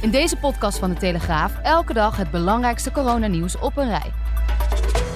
In 0.00 0.10
deze 0.10 0.36
podcast 0.36 0.78
van 0.78 0.90
de 0.90 0.96
Telegraaf 0.96 1.58
elke 1.62 1.92
dag 1.92 2.16
het 2.16 2.30
belangrijkste 2.30 2.92
coronanieuws 2.92 3.58
op 3.58 3.76
een 3.76 3.88
rij. 3.88 4.12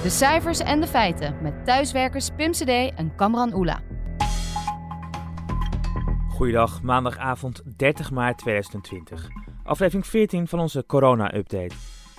De 0.01 0.09
cijfers 0.09 0.59
en 0.59 0.81
de 0.81 0.87
feiten 0.87 1.37
met 1.41 1.65
thuiswerkers 1.65 2.29
Pim 2.35 2.51
CD 2.51 2.95
en 2.95 3.15
Kamran 3.15 3.53
Oela. 3.53 3.81
Goeiedag, 6.29 6.81
maandagavond 6.81 7.61
30 7.77 8.11
maart 8.11 8.37
2020. 8.37 9.27
Aflevering 9.63 10.07
14 10.07 10.47
van 10.47 10.59
onze 10.59 10.83
corona-update. 10.85 11.75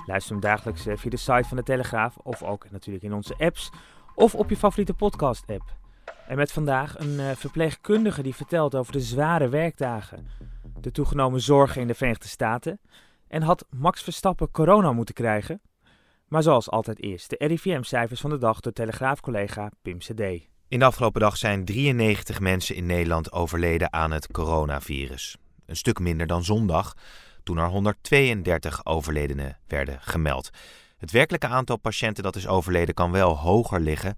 Luister 0.06 0.32
hem 0.32 0.40
dagelijks 0.40 0.86
eh, 0.86 0.96
via 0.96 1.10
de 1.10 1.16
site 1.16 1.48
van 1.48 1.56
de 1.56 1.62
Telegraaf 1.62 2.16
of 2.16 2.42
ook 2.42 2.70
natuurlijk 2.70 3.04
in 3.04 3.14
onze 3.14 3.34
apps 3.38 3.70
of 4.14 4.34
op 4.34 4.50
je 4.50 4.56
favoriete 4.56 4.94
podcast-app. 4.94 5.72
En 6.26 6.36
met 6.36 6.52
vandaag 6.52 6.98
een 6.98 7.14
uh, 7.20 7.30
verpleegkundige 7.30 8.22
die 8.22 8.34
vertelt 8.34 8.74
over 8.74 8.92
de 8.92 9.00
zware 9.00 9.48
werkdagen, 9.48 10.26
de 10.84 10.90
toegenomen 10.90 11.40
zorgen 11.40 11.80
in 11.80 11.86
de 11.86 11.94
Verenigde 11.94 12.28
Staten 12.28 12.80
en 13.28 13.42
had 13.42 13.66
Max 13.70 14.02
Verstappen 14.02 14.50
corona 14.50 14.92
moeten 14.92 15.14
krijgen. 15.14 15.60
Maar 16.28 16.42
zoals 16.42 16.70
altijd 16.70 17.02
eerst 17.02 17.30
de 17.30 17.36
RIVM-cijfers 17.46 18.20
van 18.20 18.30
de 18.30 18.38
dag 18.38 18.60
door 18.60 18.72
Telegraaf-collega 18.72 19.70
Pim 19.82 19.98
CD. 19.98 20.20
In 20.68 20.78
de 20.78 20.84
afgelopen 20.84 21.20
dag 21.20 21.36
zijn 21.36 21.64
93 21.64 22.40
mensen 22.40 22.76
in 22.76 22.86
Nederland 22.86 23.32
overleden 23.32 23.92
aan 23.92 24.10
het 24.10 24.32
coronavirus. 24.32 25.36
Een 25.66 25.76
stuk 25.76 25.98
minder 25.98 26.26
dan 26.26 26.44
zondag, 26.44 26.94
toen 27.42 27.58
er 27.58 27.68
132 27.68 28.86
overledenen 28.86 29.58
werden 29.66 29.98
gemeld. 30.00 30.50
Het 30.96 31.10
werkelijke 31.10 31.46
aantal 31.46 31.76
patiënten 31.76 32.22
dat 32.22 32.36
is 32.36 32.46
overleden 32.46 32.94
kan 32.94 33.10
wel 33.10 33.38
hoger 33.38 33.80
liggen, 33.80 34.16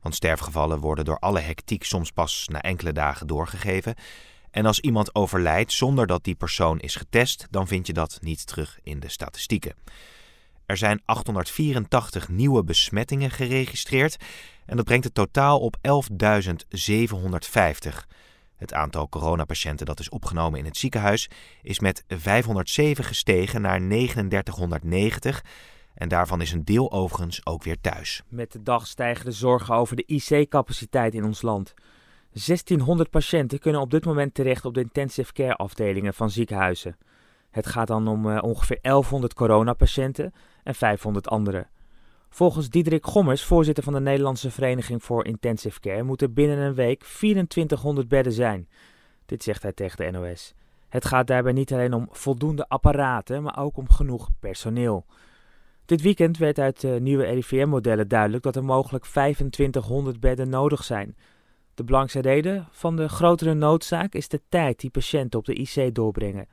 want 0.00 0.14
sterfgevallen 0.14 0.78
worden 0.78 1.04
door 1.04 1.18
alle 1.18 1.40
hectiek 1.40 1.84
soms 1.84 2.10
pas 2.10 2.48
na 2.50 2.60
enkele 2.60 2.92
dagen 2.92 3.26
doorgegeven. 3.26 3.94
En 4.52 4.66
als 4.66 4.80
iemand 4.80 5.14
overlijdt 5.14 5.72
zonder 5.72 6.06
dat 6.06 6.24
die 6.24 6.34
persoon 6.34 6.80
is 6.80 6.96
getest, 6.96 7.46
dan 7.50 7.66
vind 7.66 7.86
je 7.86 7.92
dat 7.92 8.18
niet 8.20 8.46
terug 8.46 8.78
in 8.82 9.00
de 9.00 9.08
statistieken. 9.08 9.74
Er 10.66 10.76
zijn 10.76 11.02
884 11.04 12.28
nieuwe 12.28 12.64
besmettingen 12.64 13.30
geregistreerd 13.30 14.16
en 14.66 14.76
dat 14.76 14.84
brengt 14.84 15.04
het 15.04 15.14
totaal 15.14 15.60
op 15.60 15.76
11.750. 15.76 15.82
Het 18.56 18.74
aantal 18.74 19.08
coronapatiënten 19.08 19.86
dat 19.86 20.00
is 20.00 20.08
opgenomen 20.08 20.58
in 20.58 20.64
het 20.64 20.76
ziekenhuis 20.76 21.28
is 21.62 21.80
met 21.80 22.04
507 22.08 23.04
gestegen 23.04 23.60
naar 23.60 23.78
3990 23.78 25.44
en 25.94 26.08
daarvan 26.08 26.40
is 26.40 26.52
een 26.52 26.64
deel 26.64 26.92
overigens 26.92 27.46
ook 27.46 27.62
weer 27.62 27.80
thuis. 27.80 28.22
Met 28.28 28.52
de 28.52 28.62
dag 28.62 28.86
stijgen 28.86 29.24
de 29.24 29.32
zorgen 29.32 29.74
over 29.74 29.96
de 29.96 30.06
IC-capaciteit 30.06 31.14
in 31.14 31.24
ons 31.24 31.42
land. 31.42 31.74
1600 32.32 33.10
patiënten 33.10 33.58
kunnen 33.58 33.80
op 33.80 33.90
dit 33.90 34.04
moment 34.04 34.34
terecht 34.34 34.64
op 34.64 34.74
de 34.74 34.80
intensive 34.80 35.32
care 35.32 35.54
afdelingen 35.54 36.14
van 36.14 36.30
ziekenhuizen. 36.30 36.96
Het 37.50 37.66
gaat 37.66 37.86
dan 37.86 38.08
om 38.08 38.26
uh, 38.26 38.42
ongeveer 38.42 38.78
1100 38.80 39.34
coronapatiënten 39.34 40.32
en 40.62 40.74
500 40.74 41.28
anderen. 41.28 41.68
Volgens 42.28 42.68
Diederik 42.68 43.06
Gommers, 43.06 43.44
voorzitter 43.44 43.84
van 43.84 43.92
de 43.92 44.00
Nederlandse 44.00 44.50
Vereniging 44.50 45.02
voor 45.02 45.24
Intensive 45.24 45.80
Care, 45.80 46.02
moeten 46.02 46.34
binnen 46.34 46.58
een 46.58 46.74
week 46.74 47.02
2400 47.02 48.08
bedden 48.08 48.32
zijn. 48.32 48.68
Dit 49.26 49.42
zegt 49.42 49.62
hij 49.62 49.72
tegen 49.72 49.96
de 49.96 50.18
NOS. 50.18 50.54
Het 50.88 51.04
gaat 51.04 51.26
daarbij 51.26 51.52
niet 51.52 51.72
alleen 51.72 51.92
om 51.92 52.08
voldoende 52.10 52.68
apparaten, 52.68 53.42
maar 53.42 53.58
ook 53.58 53.76
om 53.76 53.90
genoeg 53.90 54.28
personeel. 54.40 55.06
Dit 55.84 56.02
weekend 56.02 56.38
werd 56.38 56.58
uit 56.58 56.80
de 56.80 56.98
nieuwe 57.00 57.24
RIVM-modellen 57.24 58.08
duidelijk 58.08 58.42
dat 58.42 58.56
er 58.56 58.64
mogelijk 58.64 59.04
2500 59.04 60.20
bedden 60.20 60.48
nodig 60.48 60.84
zijn. 60.84 61.16
De 61.74 61.84
belangrijkste 61.84 62.30
reden 62.30 62.68
van 62.70 62.96
de 62.96 63.08
grotere 63.08 63.54
noodzaak 63.54 64.14
is 64.14 64.28
de 64.28 64.40
tijd 64.48 64.80
die 64.80 64.90
patiënten 64.90 65.38
op 65.38 65.44
de 65.44 65.54
IC 65.54 65.94
doorbrengen. 65.94 66.48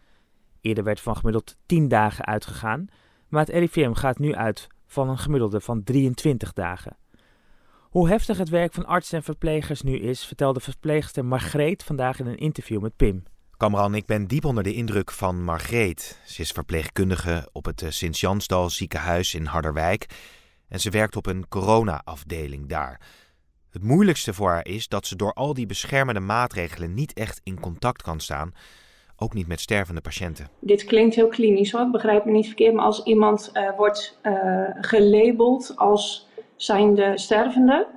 Eerder 0.62 0.84
werd 0.84 1.00
van 1.00 1.16
gemiddeld 1.16 1.56
10 1.66 1.88
dagen 1.88 2.26
uitgegaan, 2.26 2.88
maar 3.28 3.46
het 3.46 3.56
RIVM 3.56 3.94
gaat 3.94 4.20
nu 4.20 4.36
uit 4.36 4.68
van 4.86 5.10
een 5.10 5.18
gemiddelde 5.18 5.62
van 5.62 5.84
23 5.84 6.54
dagen. 6.54 6.98
Hoe 7.90 8.10
heftig 8.10 8.38
het 8.38 8.50
werk 8.50 8.74
van 8.74 8.86
artsen 8.86 9.18
en 9.18 9.24
verplegers 9.24 9.82
nu 9.82 10.00
is, 10.00 10.26
vertelde 10.26 10.60
verpleegster 10.60 11.26
Margreet 11.26 11.84
vandaag 11.84 12.20
in 12.20 12.26
een 12.26 12.38
interview 12.38 12.82
met 12.82 12.96
Pim. 12.96 13.24
Kamran, 13.58 13.96
ik 13.96 14.06
ben 14.06 14.28
diep 14.28 14.46
onder 14.46 14.64
de 14.64 14.74
indruk 14.74 15.12
van 15.12 15.44
Margreet. 15.44 16.22
Ze 16.26 16.42
is 16.42 16.52
verpleegkundige 16.52 17.50
op 17.52 17.66
het 17.66 17.82
eh, 17.82 17.90
Sint-Jansdal 17.90 18.70
ziekenhuis 18.70 19.34
in 19.34 19.46
Harderwijk 19.46 20.06
en 20.68 20.80
ze 20.80 20.90
werkt 20.90 21.16
op 21.16 21.26
een 21.26 21.48
corona-afdeling 21.48 22.68
daar. 22.68 23.02
Het 23.72 23.84
moeilijkste 23.84 24.34
voor 24.34 24.50
haar 24.50 24.68
is 24.68 24.88
dat 24.88 25.06
ze 25.06 25.16
door 25.16 25.34
al 25.34 25.54
die 25.54 25.66
beschermende 25.66 26.20
maatregelen 26.20 26.94
niet 26.94 27.14
echt 27.14 27.42
in 27.44 27.60
contact 27.60 28.02
kan 28.02 28.20
staan 28.20 28.54
ook 29.20 29.34
niet 29.34 29.48
met 29.48 29.60
stervende 29.60 30.02
patiënten. 30.02 30.48
Dit 30.60 30.84
klinkt 30.84 31.16
heel 31.16 31.28
klinisch 31.28 31.72
hoor, 31.72 31.90
begrijp 31.90 32.26
me 32.26 32.32
niet 32.32 32.46
verkeerd. 32.46 32.74
Maar 32.74 32.86
als 32.86 33.04
iemand 33.04 33.52
uh, 33.54 33.70
wordt 33.78 34.20
uh, 34.24 34.34
gelabeld 34.82 35.74
als 35.76 36.28
zijnde 36.56 37.18
stervende, 37.18 37.88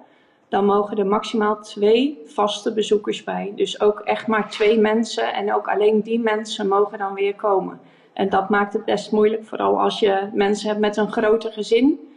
dan 0.49 0.65
mogen 0.65 0.97
er 0.97 1.07
maximaal 1.07 1.61
twee 1.61 2.19
vaste 2.27 2.73
bezoekers 2.73 3.25
bij. 3.25 3.53
Dus 3.57 3.81
ook 3.81 4.01
echt 4.01 4.27
maar 4.27 4.51
twee 4.51 4.79
mensen 4.79 5.35
en 5.35 5.55
ook 5.55 5.69
alleen 5.69 6.03
die 6.03 6.21
mensen 6.21 6.69
mogen 6.69 6.99
dan 6.99 7.15
weer 7.15 7.35
komen. 7.35 7.81
En 8.13 8.29
dat 8.29 8.49
maakt 8.49 8.73
het 8.73 8.85
best 8.85 9.13
moeilijk, 9.13 9.45
vooral 9.45 9.81
als 9.81 10.01
je 10.01 10.29
mensen 10.35 10.69
hebt 10.69 10.81
met 10.81 10.97
een 10.97 11.13
groter 11.13 11.53
gezin 11.53 12.12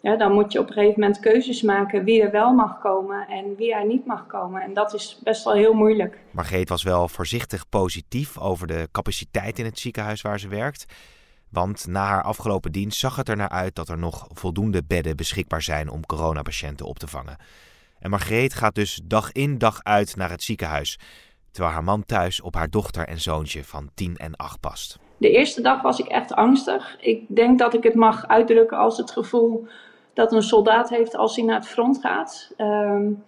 ja, 0.00 0.16
dan 0.16 0.32
moet 0.32 0.52
je 0.52 0.58
op 0.58 0.66
een 0.66 0.72
gegeven 0.72 1.00
moment 1.00 1.20
keuzes 1.20 1.62
maken 1.62 2.04
wie 2.04 2.22
er 2.22 2.30
wel 2.30 2.52
mag 2.52 2.78
komen 2.78 3.28
en 3.28 3.56
wie 3.56 3.74
er 3.74 3.86
niet 3.86 4.06
mag 4.06 4.26
komen. 4.26 4.62
En 4.62 4.74
dat 4.74 4.94
is 4.94 5.18
best 5.22 5.44
wel 5.44 5.54
heel 5.54 5.74
moeilijk. 5.74 6.18
Margreet 6.30 6.68
was 6.68 6.82
wel 6.82 7.08
voorzichtig 7.08 7.68
positief 7.68 8.38
over 8.38 8.66
de 8.66 8.88
capaciteit 8.92 9.58
in 9.58 9.64
het 9.64 9.78
ziekenhuis 9.78 10.22
waar 10.22 10.40
ze 10.40 10.48
werkt. 10.48 10.84
Want 11.50 11.86
na 11.86 12.04
haar 12.04 12.22
afgelopen 12.22 12.72
dienst 12.72 12.98
zag 12.98 13.16
het 13.16 13.28
er 13.28 13.36
naar 13.36 13.48
uit 13.48 13.74
dat 13.74 13.88
er 13.88 13.98
nog 13.98 14.26
voldoende 14.32 14.82
bedden 14.86 15.16
beschikbaar 15.16 15.62
zijn 15.62 15.90
om 15.90 16.06
coronapatiënten 16.06 16.86
op 16.86 16.98
te 16.98 17.06
vangen. 17.06 17.36
En 17.98 18.10
Margreet 18.10 18.54
gaat 18.54 18.74
dus 18.74 19.00
dag 19.04 19.32
in 19.32 19.58
dag 19.58 19.82
uit 19.82 20.16
naar 20.16 20.30
het 20.30 20.42
ziekenhuis, 20.42 20.98
terwijl 21.50 21.74
haar 21.74 21.84
man 21.84 22.04
thuis 22.04 22.40
op 22.40 22.54
haar 22.54 22.70
dochter 22.70 23.06
en 23.06 23.20
zoontje 23.20 23.64
van 23.64 23.90
10 23.94 24.16
en 24.16 24.36
8 24.36 24.60
past. 24.60 24.98
De 25.16 25.30
eerste 25.30 25.62
dag 25.62 25.82
was 25.82 25.98
ik 25.98 26.06
echt 26.06 26.34
angstig. 26.34 26.96
Ik 27.00 27.24
denk 27.28 27.58
dat 27.58 27.74
ik 27.74 27.82
het 27.82 27.94
mag 27.94 28.26
uitdrukken 28.26 28.78
als 28.78 28.96
het 28.96 29.10
gevoel 29.10 29.66
dat 30.18 30.32
een 30.32 30.42
soldaat 30.42 30.88
heeft 30.88 31.16
als 31.16 31.36
hij 31.36 31.44
naar 31.44 31.58
het 31.58 31.68
front 31.68 31.98
gaat. 32.00 32.52
Um, 32.56 33.24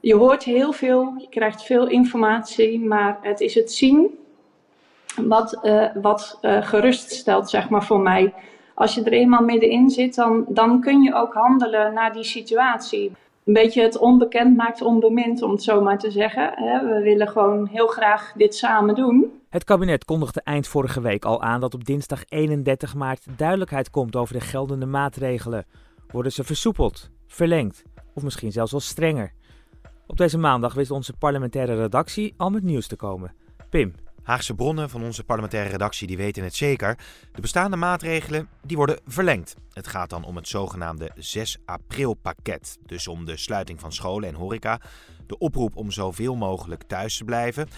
je 0.00 0.14
hoort 0.14 0.44
heel 0.44 0.72
veel, 0.72 1.14
je 1.18 1.28
krijgt 1.28 1.62
veel 1.62 1.86
informatie, 1.86 2.80
maar 2.80 3.18
het 3.22 3.40
is 3.40 3.54
het 3.54 3.72
zien 3.72 4.18
wat, 5.16 5.58
uh, 5.62 5.84
wat 5.94 6.38
uh, 6.42 6.66
gerust 6.66 7.10
stelt, 7.10 7.50
zeg 7.50 7.68
maar, 7.68 7.84
voor 7.84 8.00
mij. 8.00 8.34
Als 8.74 8.94
je 8.94 9.02
er 9.02 9.12
eenmaal 9.12 9.42
middenin 9.42 9.90
zit, 9.90 10.14
dan, 10.14 10.44
dan 10.48 10.80
kun 10.80 11.02
je 11.02 11.14
ook 11.14 11.34
handelen 11.34 11.94
naar 11.94 12.12
die 12.12 12.24
situatie. 12.24 13.12
Een 13.44 13.52
beetje 13.52 13.82
het 13.82 13.98
onbekend 13.98 14.56
maakt 14.56 14.82
onbemind, 14.82 15.42
om 15.42 15.50
het 15.50 15.62
zo 15.62 15.82
maar 15.82 15.98
te 15.98 16.10
zeggen. 16.10 16.52
We 16.88 17.00
willen 17.02 17.28
gewoon 17.28 17.66
heel 17.66 17.86
graag 17.86 18.32
dit 18.36 18.54
samen 18.54 18.94
doen. 18.94 19.40
Het 19.48 19.64
kabinet 19.64 20.04
kondigde 20.04 20.40
eind 20.44 20.66
vorige 20.66 21.00
week 21.00 21.24
al 21.24 21.42
aan 21.42 21.60
dat 21.60 21.74
op 21.74 21.84
dinsdag 21.84 22.22
31 22.28 22.94
maart 22.94 23.26
duidelijkheid 23.36 23.90
komt 23.90 24.16
over 24.16 24.34
de 24.34 24.40
geldende 24.40 24.86
maatregelen. 24.86 25.64
Worden 26.10 26.32
ze 26.32 26.44
versoepeld, 26.44 27.10
verlengd 27.26 27.82
of 28.14 28.22
misschien 28.22 28.52
zelfs 28.52 28.70
wel 28.70 28.80
strenger? 28.80 29.32
Op 30.06 30.16
deze 30.16 30.38
maandag 30.38 30.74
wist 30.74 30.90
onze 30.90 31.12
parlementaire 31.12 31.76
redactie 31.76 32.34
al 32.36 32.50
met 32.50 32.62
nieuws 32.62 32.86
te 32.86 32.96
komen. 32.96 33.34
Pim. 33.70 33.94
Haagse 34.22 34.54
bronnen 34.54 34.90
van 34.90 35.02
onze 35.02 35.24
parlementaire 35.24 35.70
redactie 35.70 36.06
die 36.06 36.16
weten 36.16 36.44
het 36.44 36.54
zeker. 36.54 36.98
De 37.32 37.40
bestaande 37.40 37.76
maatregelen 37.76 38.48
die 38.62 38.76
worden 38.76 38.98
verlengd. 39.06 39.56
Het 39.72 39.86
gaat 39.86 40.10
dan 40.10 40.24
om 40.24 40.36
het 40.36 40.48
zogenaamde 40.48 41.10
6 41.14 41.58
april 41.64 42.14
pakket. 42.14 42.78
Dus 42.86 43.08
om 43.08 43.24
de 43.24 43.36
sluiting 43.36 43.80
van 43.80 43.92
scholen 43.92 44.28
en 44.28 44.34
horeca. 44.34 44.80
De 45.26 45.38
oproep 45.38 45.76
om 45.76 45.90
zoveel 45.90 46.36
mogelijk 46.36 46.82
thuis 46.82 47.16
te 47.16 47.24
blijven 47.24 47.68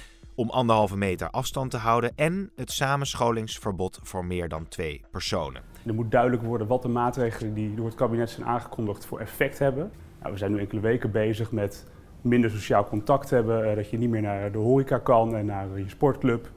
om 0.40 0.50
anderhalve 0.50 0.96
meter 0.96 1.30
afstand 1.30 1.70
te 1.70 1.76
houden 1.76 2.12
en 2.16 2.50
het 2.56 2.70
samenscholingsverbod 2.70 4.00
voor 4.02 4.24
meer 4.24 4.48
dan 4.48 4.68
twee 4.68 5.04
personen. 5.10 5.62
Er 5.86 5.94
moet 5.94 6.10
duidelijk 6.10 6.42
worden 6.42 6.66
wat 6.66 6.82
de 6.82 6.88
maatregelen 6.88 7.54
die 7.54 7.74
door 7.74 7.86
het 7.86 7.94
kabinet 7.94 8.30
zijn 8.30 8.46
aangekondigd 8.46 9.06
voor 9.06 9.20
effect 9.20 9.58
hebben. 9.58 9.90
Nou, 10.20 10.32
we 10.32 10.38
zijn 10.38 10.52
nu 10.52 10.58
enkele 10.58 10.80
weken 10.80 11.10
bezig 11.10 11.52
met 11.52 11.86
minder 12.20 12.50
sociaal 12.50 12.84
contact 12.84 13.30
hebben, 13.30 13.70
eh, 13.70 13.76
dat 13.76 13.90
je 13.90 13.98
niet 13.98 14.10
meer 14.10 14.22
naar 14.22 14.52
de 14.52 14.58
horeca 14.58 14.98
kan 14.98 15.36
en 15.36 15.46
naar 15.46 15.78
je 15.78 15.88
sportclub. 15.88 16.50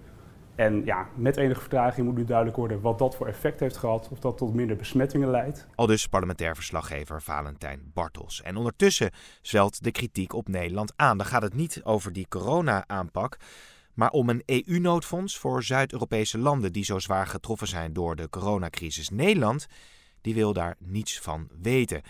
En 0.55 0.85
ja, 0.85 1.07
met 1.15 1.37
enige 1.37 1.59
vertraging 1.59 2.05
moet 2.05 2.15
nu 2.15 2.25
duidelijk 2.25 2.57
worden 2.57 2.81
wat 2.81 2.99
dat 2.99 3.15
voor 3.15 3.27
effect 3.27 3.59
heeft 3.59 3.77
gehad. 3.77 4.09
Of 4.11 4.19
dat 4.19 4.37
tot 4.37 4.53
minder 4.53 4.75
besmettingen 4.75 5.29
leidt. 5.29 5.67
Al 5.75 5.85
dus 5.85 6.07
parlementair 6.07 6.55
verslaggever 6.55 7.21
Valentijn 7.21 7.91
Bartels. 7.93 8.41
En 8.41 8.55
ondertussen 8.55 9.11
zwelt 9.41 9.83
de 9.83 9.91
kritiek 9.91 10.33
op 10.33 10.47
Nederland 10.47 10.93
aan. 10.95 11.17
Dan 11.17 11.27
gaat 11.27 11.41
het 11.41 11.53
niet 11.53 11.81
over 11.83 12.13
die 12.13 12.27
corona-aanpak, 12.27 13.37
maar 13.93 14.09
om 14.09 14.29
een 14.29 14.43
EU-noodfonds 14.45 15.37
voor 15.37 15.63
Zuid-Europese 15.63 16.37
landen 16.37 16.73
die 16.73 16.83
zo 16.83 16.99
zwaar 16.99 17.27
getroffen 17.27 17.67
zijn 17.67 17.93
door 17.93 18.15
de 18.15 18.29
coronacrisis. 18.29 19.09
Nederland 19.09 19.67
die 20.21 20.33
wil 20.33 20.53
daar 20.53 20.75
niets 20.79 21.19
van 21.19 21.47
weten. 21.61 22.01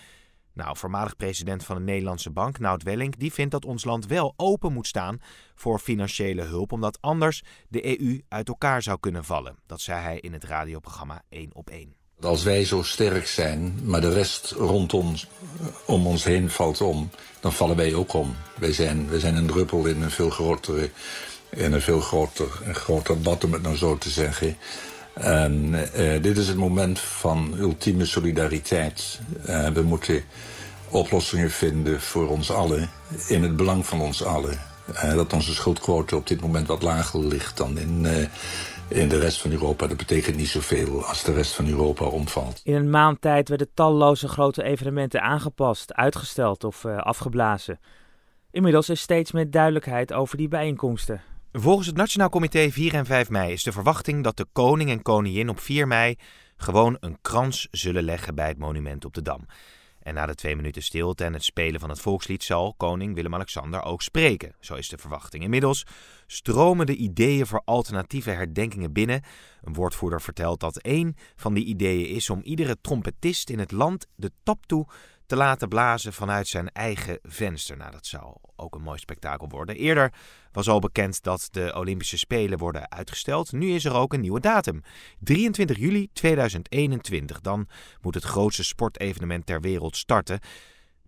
Nou, 0.54 0.78
voormalig 0.78 1.16
president 1.16 1.64
van 1.64 1.76
de 1.76 1.82
Nederlandse 1.82 2.30
Bank, 2.30 2.60
Nout 2.60 2.84
Welling, 2.84 3.16
die 3.16 3.34
vindt 3.34 3.52
dat 3.52 3.66
ons 3.66 3.84
land 3.84 4.06
wel 4.06 4.34
open 4.36 4.74
moet 4.74 4.88
staan 4.88 5.22
voor 5.56 5.80
financiële 5.80 6.42
hulp, 6.42 6.72
omdat 6.72 6.98
anders 7.02 7.44
de 7.68 8.00
EU 8.00 8.22
uit 8.28 8.48
elkaar 8.48 8.82
zou 8.82 9.00
kunnen 9.00 9.24
vallen. 9.24 9.58
Dat 9.66 9.82
zei 9.82 10.02
hij 10.02 10.20
in 10.20 10.34
het 10.34 10.44
radioprogramma 10.44 11.22
1 11.30 11.50
op 11.54 11.70
1. 11.70 11.96
Als 12.22 12.44
wij 12.44 12.66
zo 12.66 12.84
sterk 12.84 13.28
zijn, 13.28 13.80
maar 13.84 14.02
de 14.02 14.14
rest 14.14 14.52
rondom 14.52 15.16
om 15.86 16.08
ons 16.08 16.24
heen 16.24 16.50
valt 16.50 16.82
om, 16.82 17.10
dan 17.40 17.54
vallen 17.54 17.76
wij 17.76 17.94
ook 17.94 18.14
om. 18.14 18.36
Wij 18.60 18.74
zijn, 18.74 19.10
zijn 19.14 19.36
een 19.36 19.48
druppel 19.48 19.86
in 19.86 20.02
een 20.02 20.12
veel 20.12 20.30
grotere, 20.30 20.90
in 21.50 21.74
een 21.74 21.82
veel 21.82 22.00
groter, 22.00 22.62
een 22.64 22.76
groter 22.76 23.20
bad, 23.20 23.44
om 23.44 23.54
het 23.54 23.62
nou 23.62 23.76
zo 23.76 23.98
te 23.98 24.10
zeggen. 24.10 24.58
En 25.14 25.74
uh, 25.74 26.22
dit 26.22 26.38
is 26.38 26.48
het 26.48 26.58
moment 26.58 27.00
van 27.00 27.54
ultieme 27.58 28.06
solidariteit. 28.06 29.20
Uh, 29.50 29.68
we 29.68 29.82
moeten 29.82 30.24
oplossingen 30.90 31.52
vinden 31.52 32.02
voor 32.02 32.28
ons 32.28 32.52
allen, 32.52 32.90
in 33.28 33.44
het 33.44 33.56
belang 33.56 33.86
van 33.86 34.02
ons 34.02 34.24
allen. 34.24 34.60
Uh, 34.94 35.14
dat 35.14 35.34
onze 35.34 35.54
schuldquote 35.54 36.16
op 36.16 36.28
dit 36.28 36.42
moment 36.42 36.68
wat 36.68 36.82
lager 36.82 37.20
ligt 37.20 37.58
dan 37.58 37.78
in, 37.78 38.06
in 38.88 39.10
de 39.10 39.20
rest 39.20 39.42
van 39.42 39.52
Europa. 39.52 39.88
Dat 39.88 39.98
betekent 39.98 40.36
niet 40.36 40.48
zoveel 40.48 41.06
als 41.06 41.24
de 41.24 41.34
rest 41.34 41.54
van 41.54 41.68
Europa 41.68 42.06
omvalt. 42.06 42.62
In 42.64 42.76
een 42.76 42.90
maand 42.90 43.22
tijd 43.22 43.50
werden 43.50 43.70
talloze 43.74 44.28
grote 44.28 44.64
evenementen 44.64 45.22
aangepast, 45.22 45.94
uitgesteld 45.94 46.64
of 46.64 46.86
afgeblazen. 46.86 47.80
Inmiddels 48.52 48.90
is 48.90 49.02
steeds 49.02 49.32
meer 49.32 49.52
duidelijkheid 49.52 50.14
over 50.14 50.38
die 50.38 50.48
bijeenkomsten. 50.48 51.22
Volgens 51.56 51.88
het 51.88 51.96
Nationaal 51.96 52.30
Comité 52.30 52.72
4 52.72 52.94
en 52.94 53.06
5 53.06 53.30
mei 53.30 53.52
is 53.52 53.64
de 53.64 53.72
verwachting 53.72 54.24
dat 54.24 54.38
de 54.38 54.46
koning 54.52 54.90
en 54.90 55.02
koningin 55.02 55.50
op 55.50 55.60
4 55.60 55.88
mei 55.88 56.16
gewoon 56.58 56.98
een 57.00 57.18
krans 57.22 57.68
zullen 57.72 58.04
leggen 58.04 58.36
bij 58.36 58.48
het 58.48 58.58
monument 58.58 59.06
op 59.06 59.14
de 59.14 59.22
Dam. 59.22 59.46
En 60.00 60.14
na 60.14 60.26
de 60.26 60.36
twee 60.36 60.56
minuten 60.56 60.84
stilte 60.84 61.24
en 61.24 61.34
het 61.34 61.44
spelen 61.44 61.80
van 61.80 61.90
het 61.90 62.00
volkslied 62.00 62.44
zal 62.44 62.74
koning 62.78 63.16
Willem-Alexander 63.16 63.84
ook 63.84 64.02
spreken. 64.02 64.56
Zo 64.60 64.76
is 64.76 64.90
de 64.90 64.98
verwachting. 64.98 65.44
Inmiddels 65.44 65.86
stromen 66.28 66.86
de 66.86 66.96
ideeën 66.96 67.46
voor 67.46 67.62
alternatieve 67.66 68.30
herdenkingen 68.30 68.94
binnen. 68.94 69.22
Een 69.62 69.74
woordvoerder 69.74 70.22
vertelt 70.22 70.60
dat 70.60 70.78
één 70.78 71.16
van 71.36 71.54
die 71.54 71.66
ideeën 71.66 72.08
is 72.08 72.30
om 72.30 72.42
iedere 72.44 72.78
trompetist 72.82 73.50
in 73.50 73.60
het 73.60 73.72
land 73.72 74.08
de 74.16 74.32
tap 74.44 74.66
toe 74.66 74.88
te 75.26 75.36
laten 75.36 75.70
blazen 75.70 76.14
vanuit 76.14 76.48
zijn 76.48 76.72
eigen 76.72 77.20
venster. 77.24 77.78
Nou, 77.78 77.92
dat 77.92 78.06
zou 78.06 78.36
ook 78.56 78.76
een 78.76 78.82
mooi 78.82 79.00
spektakel 79.00 79.50
worden. 79.50 79.76
Eerder 79.76 80.14
was 80.52 80.70
al 80.70 80.80
bekend 80.80 81.24
dat 81.24 81.48
de 81.52 81.74
Olympische 81.76 82.18
Spelen 82.18 82.58
worden 82.58 82.92
uitgesteld. 82.92 83.52
Nu 83.52 83.72
is 83.72 83.86
er 83.86 83.94
ook 83.94 84.14
een 84.14 84.22
nieuwe 84.22 84.40
datum. 84.40 84.82
23 85.20 85.78
juli 85.78 86.10
2021. 86.14 87.42
Dan 87.42 87.68
moet 88.02 88.16
het 88.16 88.24
grootste 88.24 88.64
sportevenement 88.64 89.46
ter 89.46 89.62
wereld 89.62 89.98
starten. 89.98 90.40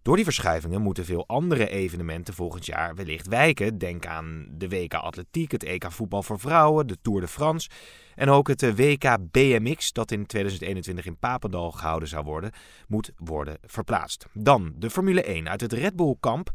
Door 0.06 0.16
die 0.16 0.26
verschuivingen 0.26 0.82
moeten 0.82 1.06
veel 1.06 1.28
andere 1.28 1.70
evenementen 1.70 2.34
volgend 2.34 2.66
jaar 2.66 2.96
wellicht 2.96 3.28
wijken. 3.28 3.78
Denk 3.78 4.06
aan 4.06 4.48
de 4.52 4.70
WK 4.70 4.94
Atletiek, 4.94 5.52
het 5.52 5.64
EK 5.64 5.92
Voetbal 5.92 6.24
voor 6.24 6.40
Vrouwen, 6.40 6.88
de 6.88 6.98
Tour 7.02 7.22
de 7.22 7.28
France 7.28 7.70
en 8.16 8.30
ook 8.30 8.48
het 8.48 8.76
WK 8.76 9.18
BMX, 9.32 9.92
dat 9.92 10.12
in 10.12 10.26
2021 10.26 11.06
in 11.06 11.18
Papendal 11.18 11.72
gehouden 11.72 12.08
zou 12.08 12.24
worden, 12.24 12.52
moet 12.88 13.12
worden 13.18 13.58
verplaatst. 13.62 14.26
Dan 14.34 14.74
de 14.78 14.90
Formule 14.90 15.24
1 15.24 15.50
uit 15.50 15.62
het 15.62 15.74
Red 15.74 15.96
Bull 15.96 16.16
kamp. 16.20 16.50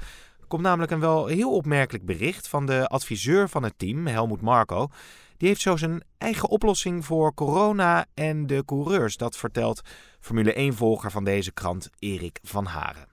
Komt 0.49 0.63
namelijk 0.63 0.93
een 0.93 1.01
wel 1.01 1.27
heel 1.27 1.55
opmerkelijk 1.55 2.05
bericht 2.05 2.49
van 2.49 2.67
de 2.67 2.87
adviseur 2.87 3.49
van 3.49 3.63
het 3.63 3.75
team, 3.77 4.07
Helmoet 4.07 4.41
Marco. 4.41 4.89
Die 5.37 5.49
heeft 5.49 5.61
zo 5.61 5.77
zijn 5.77 6.03
eigen 6.19 6.49
oplossing 6.49 7.05
voor 7.05 7.35
corona 7.35 8.07
en 8.15 8.47
de 8.47 8.65
coureurs. 8.65 9.17
Dat 9.17 9.37
vertelt 9.37 9.81
Formule 10.21 10.73
1-volger 10.73 11.11
van 11.11 11.25
deze 11.25 11.53
krant, 11.53 11.91
Erik 11.99 12.39
van 12.43 12.65
Haren 12.65 13.11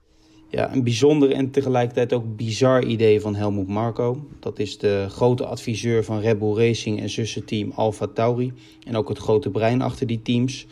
ja, 0.50 0.72
een 0.72 0.82
bijzonder 0.84 1.32
en 1.32 1.50
tegelijkertijd 1.50 2.12
ook 2.12 2.36
bizar 2.36 2.84
idee 2.84 3.20
van 3.20 3.34
Helmut 3.34 3.68
Marko. 3.68 4.26
Dat 4.40 4.58
is 4.58 4.78
de 4.78 5.06
grote 5.08 5.46
adviseur 5.46 6.04
van 6.04 6.20
Red 6.20 6.38
Bull 6.38 6.54
Racing 6.54 7.00
en 7.00 7.10
zussenteam 7.10 7.72
Alfa 7.74 8.06
Tauri. 8.06 8.52
En 8.86 8.96
ook 8.96 9.08
het 9.08 9.18
grote 9.18 9.50
brein 9.50 9.82
achter 9.82 10.06
die 10.06 10.22
teams. 10.22 10.66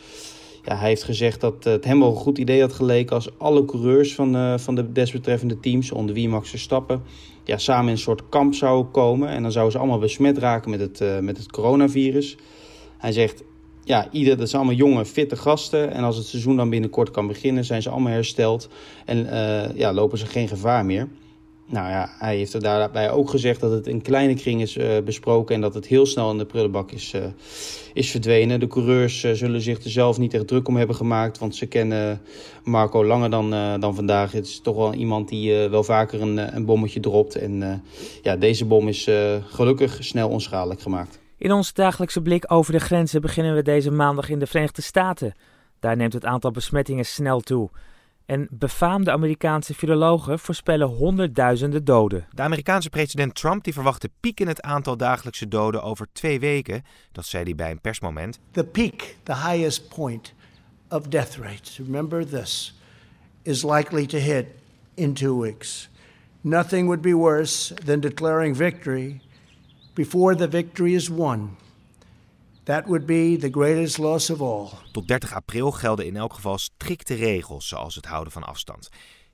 Ja, 0.65 0.77
hij 0.77 0.89
heeft 0.89 1.03
gezegd 1.03 1.41
dat 1.41 1.65
het 1.65 1.85
hem 1.85 1.99
wel 1.99 2.09
een 2.09 2.17
goed 2.17 2.39
idee 2.39 2.61
had 2.61 2.73
geleken 2.73 3.15
als 3.15 3.39
alle 3.39 3.65
coureurs 3.65 4.15
van, 4.15 4.37
uh, 4.37 4.59
van 4.59 4.75
de 4.75 4.93
desbetreffende 4.93 5.61
teams, 5.61 5.93
onder 5.93 6.15
wie 6.15 6.29
Max 6.29 6.51
Verstappen, 6.51 7.03
ja, 7.45 7.59
samen 7.59 7.85
in 7.85 7.91
een 7.91 7.99
soort 7.99 8.29
kamp 8.29 8.55
zouden 8.55 8.91
komen. 8.91 9.29
En 9.29 9.43
dan 9.43 9.53
zouden 9.53 9.73
ze 9.73 9.79
allemaal 9.79 9.99
besmet 9.99 10.39
raken 10.39 10.71
met 10.71 10.81
het, 10.81 11.01
uh, 11.01 11.19
met 11.19 11.37
het 11.37 11.51
coronavirus. 11.51 12.37
Hij 12.99 13.13
zegt, 13.13 13.43
ja, 13.87 14.09
ieder, 14.11 14.37
dat 14.37 14.49
zijn 14.49 14.63
allemaal 14.63 14.81
jonge, 14.81 15.05
fitte 15.05 15.37
gasten. 15.37 15.93
En 15.93 16.05
als 16.05 16.17
het 16.17 16.27
seizoen 16.27 16.57
dan 16.57 16.71
binnenkort 16.71 17.11
kan 17.11 17.27
beginnen, 17.27 17.65
zijn 17.65 17.83
ze 17.83 17.91
allemaal 17.91 18.13
hersteld. 18.13 18.69
En 19.05 19.19
uh, 19.19 19.77
ja, 19.77 19.93
lopen 19.93 20.19
ze 20.19 20.27
geen 20.27 20.49
gevaar 20.49 20.85
meer. 20.85 21.09
Nou 21.67 21.89
ja, 21.89 22.11
hij 22.19 22.37
heeft 22.37 22.55
er 22.55 22.63
daarbij 22.63 23.11
ook 23.11 23.31
gezegd 23.31 23.61
dat 23.61 23.71
het 23.71 23.87
in 23.87 24.03
kleine 24.03 24.35
kring 24.35 24.61
is 24.63 24.77
uh, 24.77 24.99
besproken 25.05 25.55
en 25.55 25.61
dat 25.61 25.75
het 25.75 25.87
heel 25.87 26.07
snel 26.07 26.31
in 26.31 26.39
de 26.39 26.45
prullenbak 26.45 26.93
is, 26.93 27.13
uh, 27.15 27.25
is 27.95 28.11
verdwenen. 28.11 28.61
De 28.61 28.67
coureurs 28.67 29.21
zullen 29.21 29.61
zich 29.61 29.85
er 29.85 29.91
zelf 29.91 30.19
niet 30.19 30.35
echt 30.35 30.47
druk 30.47 30.69
om 30.69 30.77
hebben 30.77 30.97
gemaakt, 30.97 31.39
want 31.39 31.57
ze 31.57 31.67
kennen 31.67 32.21
Marco 32.65 33.05
langer 33.05 33.31
dan, 33.31 33.51
dan 33.81 33.95
vandaag. 33.95 34.33
Het 34.33 34.47
is 34.47 34.61
toch 34.61 34.77
wel 34.77 34.95
iemand 34.95 35.29
die 35.29 35.69
wel 35.69 35.85
vaker 35.85 36.21
een, 36.21 36.57
een 36.57 36.65
bommetje 36.65 37.01
dropt. 37.01 37.35
En 37.35 37.83
ja, 38.23 38.37
deze 38.37 38.65
bom 38.65 38.89
is 38.89 39.09
gelukkig 39.41 39.99
snel 40.01 40.29
onschadelijk 40.29 40.81
gemaakt. 40.81 41.25
In 41.39 41.53
onze 41.53 41.73
dagelijkse 41.73 42.23
blik 42.23 42.53
over 42.53 42.73
de 42.73 42.81
grenzen 42.81 43.21
beginnen 43.21 43.55
we 43.55 43.63
deze 43.63 43.91
maandag 43.91 44.29
in 44.29 44.39
de 44.39 44.47
Verenigde 44.47 44.83
Staten. 44.83 45.35
Daar 45.81 45.97
neemt 45.97 46.13
het 46.13 46.25
aantal 46.25 46.51
besmettingen 46.51 47.07
snel 47.07 47.41
toe. 47.41 47.71
En 48.27 48.49
befaamde 48.51 49.11
Amerikaanse 49.11 49.75
virologen 49.75 50.39
voorspellen 50.39 50.89
honderdduizenden 50.89 51.85
doden. 51.85 52.27
De 52.31 52.43
Amerikaanse 52.43 52.91
president 52.91 53.35
Trump 53.35 53.65
die 53.65 53.73
verwacht 53.73 54.03
de 54.03 54.11
piek 54.21 54.41
in 54.41 54.49
het 54.49 54.63
aantal 54.63 54.97
dagelijkse 54.97 55.49
doden 55.49 55.83
over 55.83 56.07
twee 56.13 56.41
weken. 56.41 56.85
Dat 57.13 57.27
zei 57.27 57.45
hij 57.45 57.55
bij 57.55 57.71
een 57.71 57.81
persmoment. 57.81 58.39
The 58.51 58.65
peak, 58.65 59.15
the 59.23 59.35
highest 59.35 59.89
point 59.89 60.35
of 60.89 61.03
death 61.03 61.37
rates, 61.37 61.79
remember 61.79 62.27
this, 62.27 62.81
is 63.43 63.63
likely 63.63 64.07
to 64.07 64.19
hit 64.19 64.47
in 64.95 65.13
two 65.13 65.41
weeks. 65.41 65.89
Nothing 66.41 66.87
would 66.87 67.01
be 67.01 67.17
worse 67.17 67.75
than 67.75 68.01
declaring 68.01 68.57
victory 68.57 69.21
before 69.97 70.35
the 70.35 70.49
victory 70.49 70.95
is 70.95 71.09
won. 71.09 71.57
Would 72.65 73.07
be 73.07 73.37
the 73.37 73.51
greatest 73.51 73.99
loss 73.99 74.31
of 74.31 74.41
all. 74.41 74.69
Tot 74.93 75.09
30 75.09 75.33
april 75.33 75.71
gelden 75.71 76.07
in 76.07 76.17
elk 76.17 76.33
geval 76.33 76.59
strikte 76.59 77.15
regels, 77.15 77.69
zoals 77.69 77.95
het 77.95 78.07
houden 78.07 78.33
van 78.33 78.45
afstand. 78.45 78.89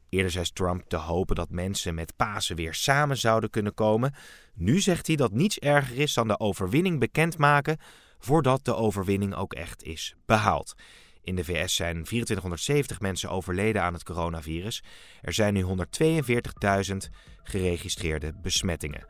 Eerder 0.09 0.31
zei 0.31 0.45
Trump 0.45 0.85
te 0.89 0.97
hopen 0.97 1.37
dat 1.37 1.51
mensen 1.51 1.95
met 1.95 2.17
Pasen 2.17 2.57
weer 2.57 2.75
samen 2.75 3.17
zouden 3.17 3.51
kunnen 3.51 3.75
komen. 3.75 4.15
Nu 4.55 4.81
zegt 4.81 5.07
hij 5.07 5.17
dat 5.17 5.33
niets 5.33 5.59
erger 5.59 5.99
is 5.99 6.15
dan 6.15 6.29
de 6.29 6.41
overwinning 6.41 6.99
bekendmaken 6.99 7.79
voordat 8.19 8.65
de 8.65 8.75
overwinning 8.75 9.35
ook 9.35 9.53
echt 9.53 9.83
is 9.83 10.15
behaald. 10.27 10.75
In 11.23 11.37
de 11.37 11.45
VS 11.45 11.75
zijn 11.75 12.05
2470 12.05 13.01
mensen 13.01 13.31
overleden 13.31 13.83
aan 13.83 13.93
het 13.93 14.05
coronavirus. 14.05 14.83
Er 15.21 15.33
zijn 15.33 15.55
nu 15.55 15.65
142.000 15.65 16.97
geregistreerde 17.43 18.33
besmettingen. 18.43 19.07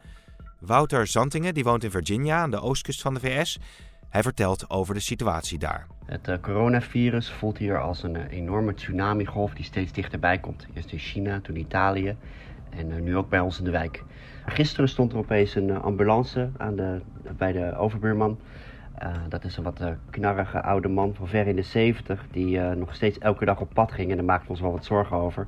Wouter 0.66 1.06
Zantingen, 1.06 1.54
die 1.54 1.64
woont 1.64 1.84
in 1.84 1.90
Virginia 1.90 2.36
aan 2.36 2.50
de 2.50 2.60
oostkust 2.60 3.02
van 3.02 3.14
de 3.14 3.20
VS. 3.20 3.58
Hij 4.08 4.22
vertelt 4.22 4.70
over 4.70 4.94
de 4.94 5.00
situatie 5.00 5.58
daar. 5.58 5.86
Het 6.04 6.28
uh, 6.28 6.34
coronavirus 6.40 7.30
voelt 7.30 7.58
hier 7.58 7.80
als 7.80 8.02
een 8.02 8.14
uh, 8.14 8.22
enorme 8.30 8.74
tsunamigolf 8.74 9.54
die 9.54 9.64
steeds 9.64 9.92
dichterbij 9.92 10.38
komt. 10.38 10.66
Eerst 10.74 10.92
in 10.92 10.98
China, 10.98 11.40
toen 11.40 11.56
Italië 11.56 12.16
en 12.70 12.90
uh, 12.90 13.00
nu 13.00 13.16
ook 13.16 13.28
bij 13.28 13.40
ons 13.40 13.58
in 13.58 13.64
de 13.64 13.70
wijk. 13.70 14.04
Gisteren 14.46 14.88
stond 14.88 15.12
er 15.12 15.18
opeens 15.18 15.54
een 15.54 15.80
ambulance 15.80 16.50
aan 16.56 16.76
de, 16.76 17.00
bij 17.36 17.52
de 17.52 17.76
overbuurman. 17.76 18.38
dat 19.28 19.44
is 19.44 19.56
een 19.56 19.64
wat 19.64 19.80
knarrige 20.10 20.62
oude 20.62 20.88
man 20.88 21.14
van 21.14 21.28
ver 21.28 21.46
in 21.46 21.56
de 21.56 21.62
70 21.62 22.24
die 22.30 22.58
nog 22.58 22.94
steeds 22.94 23.18
elke 23.18 23.44
dag 23.44 23.60
op 23.60 23.74
pad 23.74 23.92
ging. 23.92 24.10
En 24.10 24.16
daar 24.16 24.24
maakten 24.24 24.46
we 24.46 24.52
ons 24.52 24.60
wel 24.60 24.72
wat 24.72 24.84
zorgen 24.84 25.16
over. 25.16 25.46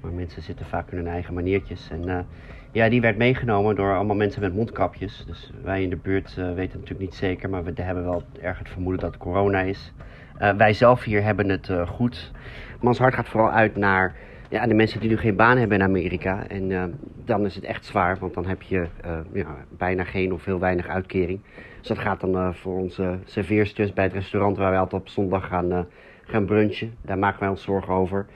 Maar 0.00 0.12
mensen 0.12 0.42
zitten 0.42 0.66
vaak 0.66 0.90
in 0.90 0.96
hun 0.96 1.06
eigen 1.06 1.34
maniertjes. 1.34 1.90
En 1.90 2.26
ja, 2.72 2.88
die 2.88 3.00
werd 3.00 3.16
meegenomen 3.16 3.76
door 3.76 3.94
allemaal 3.94 4.16
mensen 4.16 4.40
met 4.40 4.54
mondkapjes. 4.54 5.24
Dus 5.26 5.52
wij 5.62 5.82
in 5.82 5.90
de 5.90 5.96
buurt 5.96 6.36
uh, 6.38 6.54
weten 6.54 6.78
natuurlijk 6.78 7.10
niet 7.10 7.14
zeker, 7.14 7.50
maar 7.50 7.64
we 7.64 7.72
hebben 7.74 8.04
wel 8.04 8.22
erg 8.40 8.58
het 8.58 8.68
vermoeden 8.68 9.00
dat 9.00 9.10
het 9.10 9.20
corona 9.20 9.60
is. 9.60 9.92
Uh, 10.40 10.50
wij 10.52 10.72
zelf 10.72 11.04
hier 11.04 11.22
hebben 11.22 11.48
het 11.48 11.70
goed. 11.86 12.32
Maar 12.78 12.88
ons 12.88 12.98
hart 12.98 13.14
gaat 13.14 13.28
vooral 13.28 13.50
uit 13.50 13.76
naar 13.76 14.16
ja, 14.48 14.66
de 14.66 14.74
mensen 14.74 15.00
die 15.00 15.08
nu 15.08 15.16
geen 15.16 15.36
baan 15.36 15.58
hebben 15.58 15.78
in 15.78 15.84
Amerika. 15.84 16.46
En 16.46 16.94
dan 17.24 17.44
is 17.44 17.54
het 17.54 17.64
echt 17.64 17.84
zwaar, 17.84 18.18
want 18.18 18.34
dan 18.34 18.46
heb 18.46 18.62
je 18.62 18.86
ja, 19.32 19.56
bijna 19.68 20.04
geen 20.04 20.32
of 20.32 20.44
heel 20.44 20.58
weinig 20.58 20.86
uitkering. 20.86 21.40
Dus 21.78 21.88
dat 21.88 21.98
gaat 21.98 22.20
dan 22.20 22.54
voor 22.54 22.78
onze 22.78 23.18
serveersters 23.24 23.92
bij 23.92 24.04
het 24.04 24.12
restaurant 24.12 24.56
waar 24.56 24.70
wij 24.70 24.78
altijd 24.78 25.02
op 25.02 25.08
zondag 25.08 25.46
gaan, 25.46 25.86
gaan 26.22 26.44
brunchen. 26.44 26.94
Daar 27.02 27.18
maken 27.18 27.40
wij 27.40 27.48
ons 27.48 27.62
zorgen 27.62 27.94
over. 27.94 28.26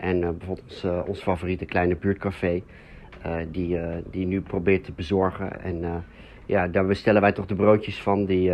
En 0.00 0.20
bijvoorbeeld 0.20 0.84
ons, 0.84 1.06
ons 1.06 1.22
favoriete 1.22 1.64
kleine 1.64 1.96
buurtcafé. 1.96 2.62
Uh, 3.26 3.36
die, 3.50 3.78
die 4.10 4.26
nu 4.26 4.40
probeert 4.40 4.84
te 4.84 4.92
bezorgen. 4.92 5.62
En 5.62 6.04
ja, 6.46 6.68
daar 6.68 6.86
bestellen 6.86 7.20
wij 7.20 7.32
toch 7.32 7.46
de 7.46 7.54
broodjes 7.54 8.02
van 8.02 8.24
die, 8.24 8.52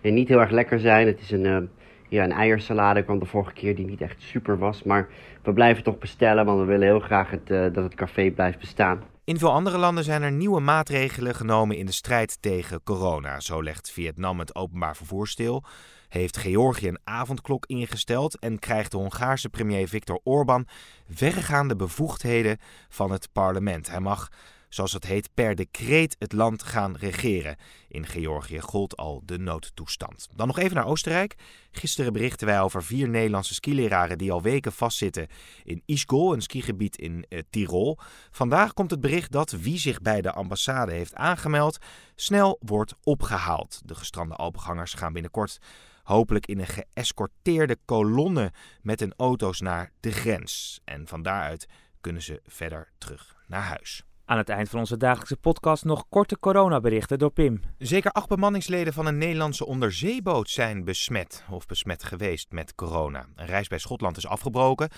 die 0.00 0.12
niet 0.12 0.28
heel 0.28 0.40
erg 0.40 0.50
lekker 0.50 0.80
zijn. 0.80 1.06
Het 1.06 1.20
is 1.20 1.30
een, 1.30 1.68
ja, 2.08 2.24
een 2.24 2.32
eiersalade 2.32 3.02
kwam 3.02 3.18
de 3.18 3.26
vorige 3.26 3.52
keer 3.52 3.76
die 3.76 3.86
niet 3.86 4.00
echt 4.00 4.22
super 4.22 4.58
was. 4.58 4.82
Maar 4.82 5.08
we 5.42 5.52
blijven 5.52 5.82
toch 5.82 5.98
bestellen, 5.98 6.44
want 6.44 6.58
we 6.60 6.64
willen 6.64 6.86
heel 6.86 7.00
graag 7.00 7.30
het, 7.30 7.46
dat 7.46 7.84
het 7.84 7.94
café 7.94 8.30
blijft 8.30 8.58
bestaan. 8.58 9.00
In 9.24 9.38
veel 9.38 9.52
andere 9.52 9.78
landen 9.78 10.04
zijn 10.04 10.22
er 10.22 10.32
nieuwe 10.32 10.60
maatregelen 10.60 11.34
genomen 11.34 11.76
in 11.76 11.86
de 11.86 11.92
strijd 11.92 12.42
tegen 12.42 12.82
corona. 12.82 13.40
Zo 13.40 13.62
legt 13.62 13.90
Vietnam 13.90 14.38
het 14.38 14.54
openbaar 14.54 14.96
vervoer 14.96 15.28
stil 15.28 15.64
heeft 16.08 16.36
Georgië 16.36 16.88
een 16.88 17.00
avondklok 17.04 17.66
ingesteld 17.66 18.38
en 18.38 18.58
krijgt 18.58 18.90
de 18.90 18.96
Hongaarse 18.96 19.48
premier 19.48 19.88
Viktor 19.88 20.20
Orbán 20.24 20.66
verregaande 21.10 21.76
bevoegdheden 21.76 22.58
van 22.88 23.10
het 23.10 23.28
parlement. 23.32 23.90
Hij 23.90 24.00
mag, 24.00 24.28
zoals 24.68 24.92
het 24.92 25.04
heet, 25.06 25.28
per 25.34 25.54
decreet 25.54 26.16
het 26.18 26.32
land 26.32 26.62
gaan 26.62 26.96
regeren. 26.96 27.56
In 27.88 28.06
Georgië 28.06 28.60
gold 28.60 28.96
al 28.96 29.22
de 29.24 29.38
noodtoestand. 29.38 30.28
Dan 30.34 30.46
nog 30.46 30.58
even 30.58 30.76
naar 30.76 30.86
Oostenrijk. 30.86 31.34
Gisteren 31.70 32.12
berichten 32.12 32.46
wij 32.46 32.60
over 32.60 32.84
vier 32.84 33.08
Nederlandse 33.08 33.54
skileraren 33.54 34.18
die 34.18 34.32
al 34.32 34.42
weken 34.42 34.72
vastzitten 34.72 35.26
in 35.64 35.82
Ischgl, 35.84 36.32
een 36.32 36.42
skigebied 36.42 36.96
in 36.96 37.24
uh, 37.28 37.40
Tirol. 37.50 37.98
Vandaag 38.30 38.72
komt 38.72 38.90
het 38.90 39.00
bericht 39.00 39.32
dat 39.32 39.50
wie 39.50 39.78
zich 39.78 40.00
bij 40.00 40.20
de 40.20 40.32
ambassade 40.32 40.92
heeft 40.92 41.14
aangemeld 41.14 41.78
snel 42.14 42.58
wordt 42.60 42.94
opgehaald. 43.02 43.80
De 43.84 43.94
gestrande 43.94 44.34
Alpengangers 44.34 44.94
gaan 44.94 45.12
binnenkort 45.12 45.58
hopelijk 46.02 46.46
in 46.46 46.58
een 46.58 46.66
geëscorteerde 46.66 47.76
kolonne 47.84 48.52
met 48.82 49.00
hun 49.00 49.14
auto's 49.16 49.60
naar 49.60 49.92
de 50.00 50.12
grens. 50.12 50.80
En 50.84 51.06
van 51.06 51.22
daaruit 51.22 51.66
kunnen 52.00 52.22
ze 52.22 52.40
verder 52.46 52.92
terug 52.98 53.36
naar 53.46 53.62
huis. 53.62 54.04
Aan 54.28 54.38
het 54.38 54.48
eind 54.48 54.68
van 54.68 54.78
onze 54.78 54.96
dagelijkse 54.96 55.36
podcast 55.36 55.84
nog 55.84 56.08
korte 56.08 56.38
coronaberichten 56.38 57.18
door 57.18 57.30
Pim. 57.30 57.60
Zeker 57.78 58.10
acht 58.10 58.28
bemanningsleden 58.28 58.92
van 58.92 59.06
een 59.06 59.18
Nederlandse 59.18 59.66
onderzeeboot 59.66 60.50
zijn 60.50 60.84
besmet 60.84 61.44
of 61.50 61.66
besmet 61.66 62.04
geweest 62.04 62.50
met 62.50 62.74
corona. 62.74 63.26
Een 63.34 63.46
reis 63.46 63.68
bij 63.68 63.78
Schotland 63.78 64.16
is 64.16 64.26
afgebroken. 64.26 64.88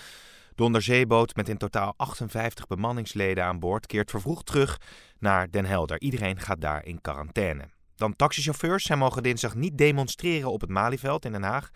De 0.55 0.63
onderzeeboot 0.63 1.35
met 1.35 1.49
in 1.49 1.57
totaal 1.57 1.93
58 1.97 2.67
bemanningsleden 2.67 3.43
aan 3.43 3.59
boord 3.59 3.85
keert 3.85 4.09
vervroegd 4.09 4.45
terug 4.45 4.81
naar 5.19 5.51
Den 5.51 5.65
Helder. 5.65 6.01
Iedereen 6.01 6.39
gaat 6.39 6.61
daar 6.61 6.85
in 6.85 7.01
quarantaine. 7.01 7.69
Dan 7.95 8.15
taxichauffeurs. 8.15 8.83
Zij 8.83 8.95
mogen 8.95 9.23
dinsdag 9.23 9.55
niet 9.55 9.77
demonstreren 9.77 10.51
op 10.51 10.61
het 10.61 10.69
Malieveld 10.69 11.25
in 11.25 11.31
Den 11.31 11.43
Haag. 11.43 11.71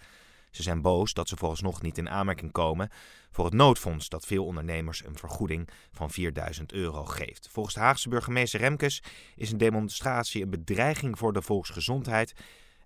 Ze 0.53 0.63
zijn 0.63 0.81
boos 0.81 1.13
dat 1.13 1.27
ze 1.27 1.37
vooralsnog 1.37 1.81
niet 1.81 1.97
in 1.97 2.09
aanmerking 2.09 2.51
komen 2.51 2.89
voor 3.31 3.45
het 3.45 3.53
noodfonds 3.53 4.09
dat 4.09 4.25
veel 4.25 4.45
ondernemers 4.45 5.05
een 5.05 5.17
vergoeding 5.17 5.69
van 5.91 6.11
4000 6.11 6.71
euro 6.71 7.05
geeft. 7.05 7.49
Volgens 7.51 7.75
de 7.75 7.81
Haagse 7.81 8.09
burgemeester 8.09 8.59
Remkes 8.59 9.03
is 9.35 9.51
een 9.51 9.57
demonstratie 9.57 10.43
een 10.43 10.49
bedreiging 10.49 11.17
voor 11.17 11.33
de 11.33 11.41
volksgezondheid 11.41 12.33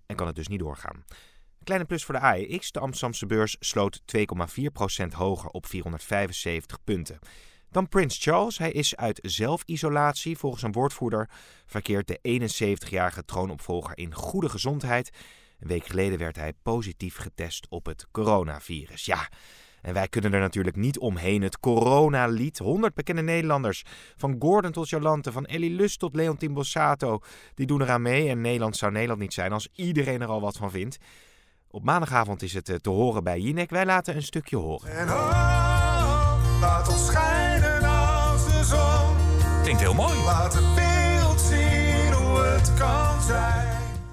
en 0.06 0.16
kan 0.16 0.26
het 0.26 0.36
dus 0.36 0.48
niet 0.48 0.58
doorgaan. 0.58 1.04
Kleine 1.64 1.86
plus 1.86 2.04
voor 2.04 2.14
de 2.14 2.20
AEX. 2.20 2.72
De 2.72 2.80
Amsterdamse 2.80 3.26
beurs 3.26 3.56
sloot 3.60 4.00
2,4% 4.16 5.06
hoger 5.12 5.50
op 5.50 5.66
475 5.66 6.84
punten. 6.84 7.18
Dan 7.70 7.88
Prins 7.88 8.18
Charles. 8.18 8.58
Hij 8.58 8.72
is 8.72 8.96
uit 8.96 9.18
zelfisolatie. 9.22 10.38
Volgens 10.38 10.62
een 10.62 10.72
woordvoerder 10.72 11.30
verkeert 11.66 12.06
de 12.06 12.40
71-jarige 12.86 13.24
troonopvolger 13.24 13.98
in 13.98 14.14
goede 14.14 14.48
gezondheid. 14.48 15.10
Een 15.60 15.68
week 15.68 15.86
geleden 15.86 16.18
werd 16.18 16.36
hij 16.36 16.52
positief 16.62 17.16
getest 17.16 17.66
op 17.68 17.86
het 17.86 18.06
coronavirus. 18.10 19.04
Ja, 19.04 19.28
en 19.82 19.94
wij 19.94 20.08
kunnen 20.08 20.32
er 20.32 20.40
natuurlijk 20.40 20.76
niet 20.76 20.98
omheen. 20.98 21.42
Het 21.42 21.60
coronalied. 21.60 22.58
100 22.58 22.94
bekende 22.94 23.22
Nederlanders. 23.22 23.84
Van 24.16 24.36
Gordon 24.38 24.72
tot 24.72 24.88
Jolante, 24.88 25.32
van 25.32 25.46
Ellie 25.46 25.70
Lust 25.70 25.98
tot 25.98 26.14
Leontien 26.14 26.52
Bossato. 26.54 27.18
Die 27.54 27.66
doen 27.66 27.82
eraan 27.82 28.02
mee. 28.02 28.28
En 28.28 28.40
Nederland 28.40 28.76
zou 28.76 28.92
Nederland 28.92 29.20
niet 29.20 29.32
zijn 29.32 29.52
als 29.52 29.68
iedereen 29.72 30.20
er 30.20 30.28
al 30.28 30.40
wat 30.40 30.56
van 30.56 30.70
vindt. 30.70 30.98
Op 31.70 31.84
maandagavond 31.84 32.42
is 32.42 32.54
het 32.54 32.68
eh, 32.68 32.76
te 32.76 32.90
horen 32.90 33.24
bij 33.24 33.40
Jinek. 33.40 33.70
Wij 33.70 33.84
laten 33.84 34.16
een 34.16 34.22
stukje 34.22 34.56
horen. 34.56 34.90
En 34.90 35.08
oh, 35.08 36.58
laat 36.60 36.88
ons 36.88 37.06
schijnen 37.06 37.84
als 37.84 38.44
de 38.44 38.64
zon. 38.64 39.62
Klinkt 39.62 39.80
heel 39.80 39.94
mooi. 39.94 40.18
Laat 40.24 40.52
de 40.52 40.74
wereld 40.74 41.40
zien 41.40 42.12
hoe 42.12 42.38
het 42.38 42.74
kan 42.74 43.22
zijn. 43.22 43.57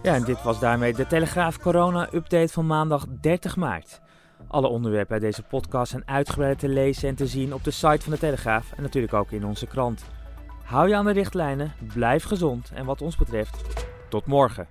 Ja, 0.06 0.14
en 0.14 0.24
dit 0.24 0.44
was 0.44 0.60
daarmee 0.60 0.94
de 0.94 1.08
Telegraaf 1.08 1.60
Corona 1.60 2.08
Update 2.14 2.54
van 2.54 2.68
maandag 2.68 3.06
30 3.22 3.56
maart. 3.56 4.02
Alle 4.48 4.68
onderwerpen 4.68 5.14
uit 5.14 5.22
deze 5.22 5.44
podcast 5.44 5.92
zijn 5.92 6.08
uitgebreid 6.08 6.60
te 6.60 6.68
lezen 6.68 7.10
en 7.10 7.16
te 7.16 7.28
zien 7.28 7.54
op 7.54 7.64
de 7.64 7.72
site 7.72 8.02
van 8.02 8.12
de 8.12 8.20
Telegraaf 8.20 8.72
en 8.76 8.84
natuurlijk 8.84 9.14
ook 9.14 9.32
in 9.32 9.46
onze 9.46 9.68
krant. 9.68 10.06
Hou 10.64 10.88
je 10.88 10.96
aan 10.96 11.06
de 11.06 11.12
richtlijnen, 11.12 11.74
blijf 11.94 12.24
gezond 12.24 12.72
en 12.74 12.86
wat 12.86 13.02
ons 13.02 13.18
betreft, 13.18 13.64
tot 14.10 14.26
morgen. 14.26 14.68